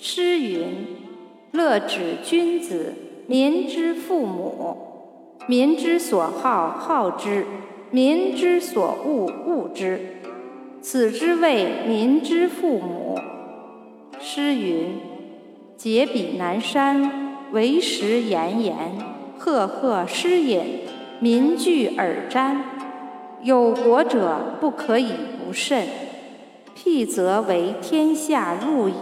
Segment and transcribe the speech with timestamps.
[0.00, 0.86] 诗云，
[1.50, 2.94] 乐止君子，
[3.26, 4.76] 民之父母，
[5.48, 7.44] 民之所好，好之，
[7.90, 10.00] 民之所恶，恶之，
[10.80, 13.18] 此之谓民之父母。
[14.20, 15.00] 诗云，
[15.76, 18.76] 解彼南山，为食言言，
[19.36, 20.64] 赫赫诗也，
[21.18, 22.58] 民聚而瞻。
[23.42, 25.12] 有国者不可以
[25.44, 25.88] 不慎，
[26.76, 28.92] 辟则为天下入矣。